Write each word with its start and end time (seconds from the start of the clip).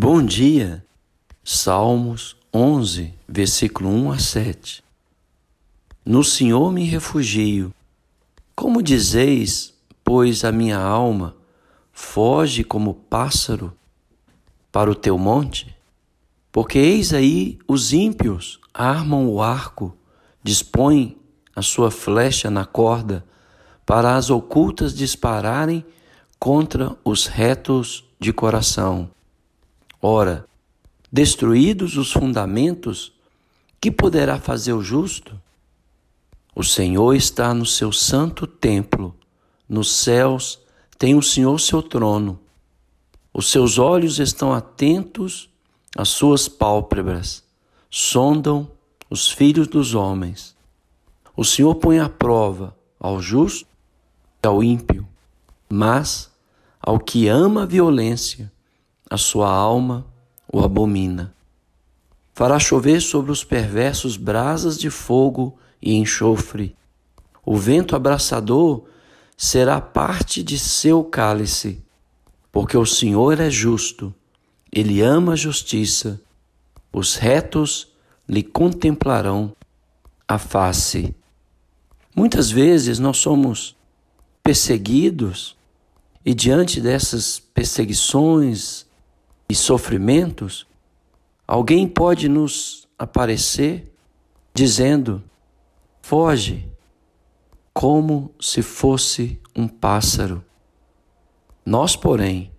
Bom 0.00 0.24
dia. 0.24 0.86
Salmos 1.42 2.36
11, 2.54 3.12
versículo 3.26 3.90
1 3.90 4.12
a 4.12 4.18
7. 4.20 4.84
No 6.06 6.22
Senhor 6.22 6.70
me 6.70 6.84
refugio. 6.84 7.74
Como 8.54 8.80
dizeis, 8.80 9.74
pois 10.04 10.44
a 10.44 10.52
minha 10.52 10.78
alma 10.78 11.34
foge 11.90 12.62
como 12.62 12.94
pássaro 12.94 13.76
para 14.70 14.88
o 14.88 14.94
teu 14.94 15.18
monte? 15.18 15.76
Porque 16.52 16.78
eis 16.78 17.12
aí 17.12 17.58
os 17.66 17.92
ímpios 17.92 18.60
armam 18.72 19.28
o 19.28 19.42
arco, 19.42 19.96
dispõem 20.44 21.18
a 21.56 21.60
sua 21.60 21.90
flecha 21.90 22.48
na 22.48 22.64
corda, 22.64 23.24
para 23.84 24.14
as 24.14 24.30
ocultas 24.30 24.94
dispararem 24.94 25.84
contra 26.38 26.96
os 27.04 27.26
retos 27.26 28.04
de 28.20 28.32
coração. 28.32 29.10
Ora, 30.00 30.46
destruídos 31.10 31.96
os 31.96 32.12
fundamentos, 32.12 33.12
que 33.80 33.90
poderá 33.90 34.38
fazer 34.38 34.72
o 34.72 34.82
justo? 34.82 35.40
O 36.54 36.62
Senhor 36.62 37.14
está 37.14 37.52
no 37.52 37.66
seu 37.66 37.92
santo 37.92 38.46
templo, 38.46 39.14
nos 39.68 39.92
céus 39.92 40.60
tem 40.96 41.14
o 41.14 41.22
Senhor 41.22 41.58
seu 41.58 41.82
trono. 41.82 42.38
Os 43.32 43.50
seus 43.50 43.78
olhos 43.78 44.18
estão 44.18 44.52
atentos 44.52 45.48
às 45.96 46.08
suas 46.08 46.48
pálpebras, 46.48 47.44
sondam 47.90 48.70
os 49.10 49.30
filhos 49.30 49.66
dos 49.68 49.94
homens. 49.94 50.56
O 51.36 51.44
Senhor 51.44 51.74
põe 51.76 51.98
à 51.98 52.08
prova 52.08 52.76
ao 52.98 53.20
justo 53.20 53.66
e 54.42 54.46
ao 54.46 54.62
ímpio, 54.62 55.06
mas 55.68 56.30
ao 56.80 56.98
que 56.98 57.28
ama 57.28 57.62
a 57.62 57.66
violência 57.66 58.50
a 59.10 59.16
sua 59.16 59.50
alma 59.50 60.06
o 60.52 60.60
abomina. 60.60 61.34
Fará 62.34 62.58
chover 62.58 63.00
sobre 63.00 63.32
os 63.32 63.42
perversos 63.42 64.16
brasas 64.16 64.78
de 64.78 64.90
fogo 64.90 65.58
e 65.82 65.94
enxofre. 65.94 66.76
O 67.44 67.56
vento 67.56 67.96
abraçador 67.96 68.84
será 69.36 69.80
parte 69.80 70.42
de 70.42 70.58
seu 70.58 71.02
cálice, 71.02 71.82
porque 72.52 72.76
o 72.76 72.86
Senhor 72.86 73.40
é 73.40 73.50
justo, 73.50 74.14
ele 74.70 75.00
ama 75.00 75.32
a 75.32 75.36
justiça. 75.36 76.20
Os 76.92 77.16
retos 77.16 77.88
lhe 78.28 78.42
contemplarão 78.42 79.54
a 80.26 80.38
face. 80.38 81.14
Muitas 82.14 82.50
vezes 82.50 82.98
nós 82.98 83.16
somos 83.16 83.76
perseguidos 84.42 85.56
e 86.24 86.34
diante 86.34 86.80
dessas 86.80 87.38
perseguições, 87.38 88.87
e 89.48 89.54
sofrimentos, 89.54 90.66
alguém 91.46 91.88
pode 91.88 92.28
nos 92.28 92.86
aparecer 92.98 93.90
dizendo: 94.52 95.22
foge, 96.02 96.68
como 97.72 98.34
se 98.40 98.60
fosse 98.60 99.40
um 99.54 99.66
pássaro. 99.68 100.44
Nós, 101.64 101.94
porém, 101.94 102.50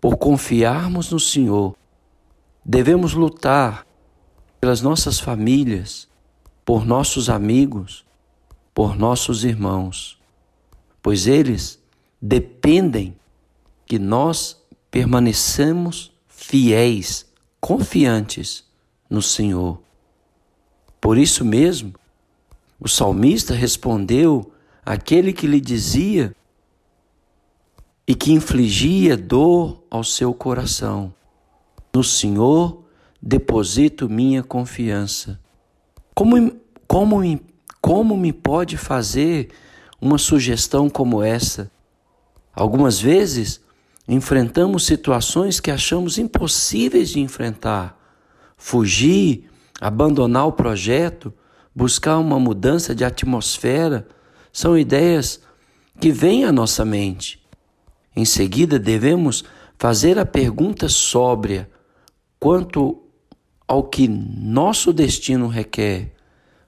por 0.00 0.16
confiarmos 0.16 1.12
no 1.12 1.20
Senhor, 1.20 1.76
devemos 2.64 3.14
lutar 3.14 3.86
pelas 4.60 4.80
nossas 4.80 5.20
famílias, 5.20 6.08
por 6.64 6.84
nossos 6.84 7.30
amigos, 7.30 8.04
por 8.74 8.96
nossos 8.96 9.44
irmãos, 9.44 10.18
pois 11.02 11.26
eles 11.26 11.82
dependem 12.20 13.16
que 13.86 13.98
nós 13.98 14.60
permanecemos 14.90 16.12
fiéis, 16.28 17.26
confiantes 17.60 18.64
no 19.08 19.20
Senhor. 19.20 19.80
Por 21.00 21.18
isso 21.18 21.44
mesmo, 21.44 21.94
o 22.80 22.88
salmista 22.88 23.54
respondeu 23.54 24.52
àquele 24.84 25.32
que 25.32 25.46
lhe 25.46 25.60
dizia 25.60 26.34
e 28.06 28.14
que 28.14 28.32
infligia 28.32 29.16
dor 29.16 29.82
ao 29.90 30.02
seu 30.02 30.32
coração: 30.32 31.12
No 31.94 32.02
Senhor 32.02 32.82
deposito 33.20 34.08
minha 34.08 34.42
confiança. 34.42 35.38
Como, 36.14 36.56
como, 36.86 37.20
como 37.80 38.16
me 38.16 38.32
pode 38.32 38.76
fazer 38.76 39.50
uma 40.00 40.18
sugestão 40.18 40.88
como 40.88 41.22
essa? 41.22 41.70
Algumas 42.54 43.00
vezes 43.00 43.60
enfrentamos 44.08 44.86
situações 44.86 45.60
que 45.60 45.70
achamos 45.70 46.16
impossíveis 46.16 47.10
de 47.10 47.20
enfrentar. 47.20 47.96
Fugir, 48.56 49.44
abandonar 49.78 50.46
o 50.46 50.52
projeto, 50.52 51.32
buscar 51.74 52.16
uma 52.18 52.40
mudança 52.40 52.94
de 52.94 53.04
atmosfera, 53.04 54.08
são 54.50 54.78
ideias 54.78 55.40
que 56.00 56.10
vêm 56.10 56.44
à 56.44 56.50
nossa 56.50 56.84
mente. 56.84 57.46
Em 58.16 58.24
seguida, 58.24 58.78
devemos 58.78 59.44
fazer 59.76 60.18
a 60.18 60.24
pergunta 60.24 60.88
sóbria 60.88 61.70
quanto 62.40 63.02
ao 63.66 63.84
que 63.84 64.08
nosso 64.08 64.92
destino 64.92 65.48
requer. 65.48 66.14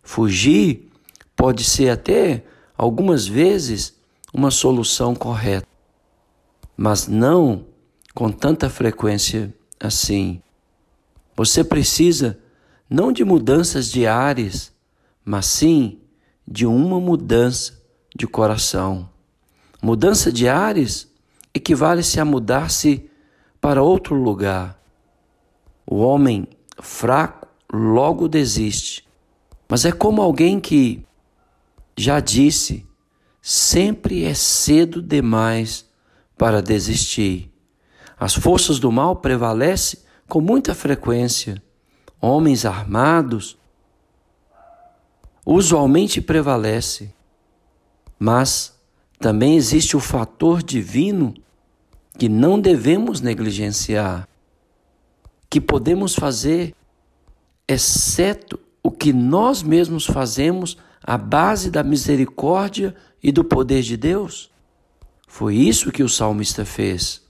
Fugir 0.03 0.91
pode 1.34 1.65
ser 1.65 1.89
até, 1.89 2.45
algumas 2.77 3.27
vezes, 3.27 3.95
uma 4.33 4.50
solução 4.50 5.15
correta 5.15 5.69
mas 6.83 7.07
não 7.07 7.67
com 8.15 8.33
tanta 8.33 8.71
frequência 8.71 9.55
assim. 9.79 10.41
Você 11.37 11.63
precisa 11.63 12.39
não 12.89 13.13
de 13.13 13.23
mudanças 13.23 13.91
diárias, 13.91 14.73
mas 15.23 15.45
sim 15.45 16.01
de 16.49 16.65
uma 16.65 16.99
mudança 16.99 17.79
de 18.17 18.27
coração. 18.27 19.11
Mudança 19.83 20.33
diárias 20.33 21.07
equivale-se 21.53 22.19
a 22.19 22.25
mudar-se 22.25 23.11
para 23.61 23.83
outro 23.83 24.15
lugar. 24.15 24.83
O 25.85 25.97
homem 25.97 26.49
fraco 26.81 27.47
logo 27.71 28.27
desiste, 28.27 29.07
mas 29.69 29.85
é 29.85 29.93
como 29.93 30.23
alguém 30.23 30.59
que 30.59 31.05
já 31.95 32.21
disse: 32.21 32.87
sempre 33.43 34.25
é 34.25 34.33
cedo 34.33 35.03
demais 35.03 35.90
para 36.41 36.62
desistir. 36.62 37.53
As 38.19 38.34
forças 38.34 38.78
do 38.78 38.91
mal 38.91 39.17
prevalecem 39.17 40.01
com 40.27 40.41
muita 40.41 40.75
frequência. 40.75 41.62
Homens 42.19 42.65
armados 42.65 43.59
usualmente 45.45 46.19
prevalece, 46.19 47.12
mas 48.19 48.75
também 49.19 49.55
existe 49.55 49.99
o 49.99 50.00
fator 50.00 50.62
divino 50.62 51.34
que 52.17 52.27
não 52.27 52.59
devemos 52.59 53.21
negligenciar, 53.21 54.27
que 55.50 55.61
podemos 55.61 56.15
fazer, 56.15 56.75
exceto 57.69 58.59
o 58.83 58.91
que 58.91 59.12
nós 59.12 59.62
mesmos 59.62 60.06
fazemos 60.06 60.79
à 61.03 61.19
base 61.19 61.71
da 61.71 61.84
misericórdia 61.84 62.97
e 63.23 63.31
do 63.31 63.45
poder 63.45 63.83
de 63.83 63.99
Deus. 63.99 64.50
Foi 65.31 65.55
isso 65.55 65.93
que 65.93 66.03
o 66.03 66.09
salmista 66.09 66.65
fez. 66.65 67.23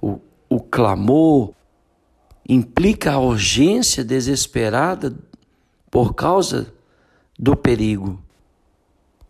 O, 0.00 0.20
o 0.48 0.60
clamor 0.60 1.52
implica 2.48 3.12
a 3.12 3.18
urgência 3.18 4.04
desesperada 4.04 5.12
por 5.90 6.14
causa 6.14 6.72
do 7.36 7.56
perigo. 7.56 8.22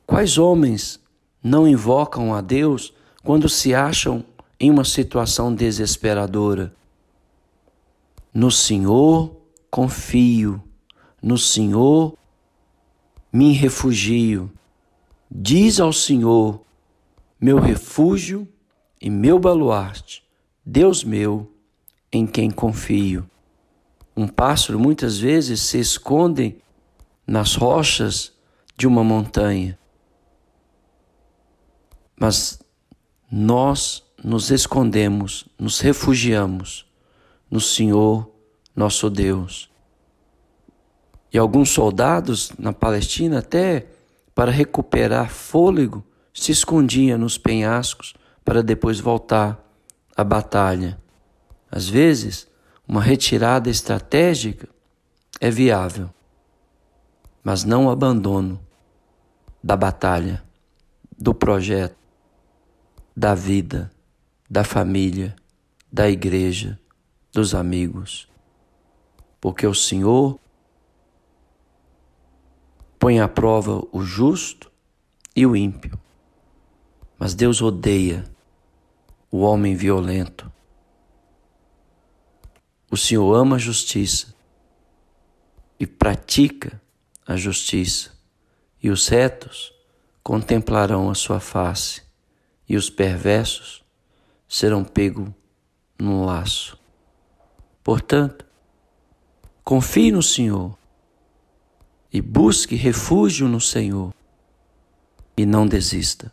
Quais 0.06 0.37
homens 0.37 1.00
não 1.43 1.67
invocam 1.67 2.34
a 2.34 2.43
Deus 2.43 2.93
quando 3.25 3.49
se 3.49 3.75
acham 3.75 4.23
em 4.61 4.71
uma 4.71 4.84
situação 4.84 5.53
desesperadora? 5.53 6.73
No 8.32 8.50
Senhor 8.50 9.35
confio, 9.70 10.62
no 11.20 11.38
Senhor 11.38 12.15
me 13.32 13.55
refugio. 13.55 14.53
Diz 15.31 15.81
ao 15.81 15.94
Senhor: 15.94 16.61
meu 17.43 17.59
refúgio 17.59 18.47
e 19.00 19.11
meu 19.11 19.37
baluarte, 19.37 20.23
Deus 20.65 21.03
meu, 21.03 21.53
em 22.12 22.25
quem 22.25 22.53
confio. 22.53 23.29
Um 24.17 24.29
pássaro 24.29 24.79
muitas 24.79 25.19
vezes 25.19 25.61
se 25.61 25.81
esconde 25.81 26.56
nas 27.27 27.56
rochas 27.56 28.33
de 28.77 28.87
uma 28.87 29.03
montanha, 29.03 29.77
mas 32.17 32.62
nós 33.29 34.05
nos 34.23 34.53
escondemos, 34.53 35.49
nos 35.59 35.81
refugiamos 35.81 36.87
no 37.50 37.61
Senhor 37.61 38.31
nosso 38.77 39.11
Deus. 39.11 39.69
E 41.33 41.39
alguns 41.39 41.71
soldados 41.71 42.53
na 42.56 42.73
Palestina, 42.73 43.41
até 43.41 43.89
para 44.33 44.53
recuperar 44.53 45.29
fôlego, 45.29 46.05
se 46.32 46.52
escondia 46.52 47.19
nos 47.19 47.37
penhascos 47.37 48.14
para 48.44 48.62
depois 48.62 48.99
voltar 48.99 49.62
à 50.17 50.25
batalha. 50.25 50.99
Às 51.70 51.88
vezes, 51.88 52.49
uma 52.87 53.00
retirada 53.00 53.70
estratégica 53.70 54.69
é 55.40 55.50
viável, 55.50 56.11
mas 57.43 57.64
não 57.64 57.87
o 57.87 57.90
abandono 57.90 58.61
da 59.62 59.76
batalha, 59.76 60.43
do 61.17 61.32
projeto, 61.32 61.96
da 63.17 63.34
vida, 63.34 63.90
da 64.50 64.64
família, 64.64 65.37
da 65.90 66.11
igreja, 66.11 66.79
dos 67.32 67.55
amigos. 67.55 68.29
Porque 69.40 69.67
o 69.67 69.75
Senhor 69.75 70.38
põe 72.99 73.20
à 73.20 73.29
prova 73.29 73.82
o 73.93 74.02
justo 74.02 74.70
e 75.34 75.46
o 75.46 75.56
ímpio. 75.56 75.99
Mas 77.22 77.34
Deus 77.34 77.62
odeia 77.62 78.24
o 79.30 79.42
homem 79.42 79.76
violento. 79.76 80.50
O 82.90 82.96
Senhor 82.96 83.32
ama 83.32 83.54
a 83.54 83.58
justiça 83.60 84.34
e 85.78 85.86
pratica 85.86 86.82
a 87.24 87.36
justiça, 87.36 88.10
e 88.82 88.90
os 88.90 89.06
retos 89.06 89.72
contemplarão 90.20 91.08
a 91.08 91.14
sua 91.14 91.38
face, 91.38 92.02
e 92.69 92.76
os 92.76 92.90
perversos 92.90 93.84
serão 94.48 94.82
pegos 94.82 95.30
num 95.96 96.24
laço. 96.24 96.76
Portanto, 97.84 98.44
confie 99.62 100.10
no 100.10 100.24
Senhor 100.24 100.76
e 102.12 102.20
busque 102.20 102.74
refúgio 102.74 103.46
no 103.46 103.60
Senhor 103.60 104.12
e 105.36 105.46
não 105.46 105.69
desista. 105.69 106.32